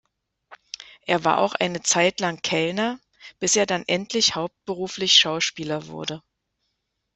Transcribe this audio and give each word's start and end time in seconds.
Er 1.05 1.25
war 1.25 1.37
auch 1.37 1.53
eine 1.53 1.83
Zeit 1.83 2.19
lang 2.21 2.41
Kellner 2.41 2.99
bis 3.39 3.55
er 3.55 3.67
dann 3.67 3.83
endlich 3.85 4.33
hauptberuflich 4.33 5.13
Schauspieler 5.13 5.85
wurde. 5.89 6.23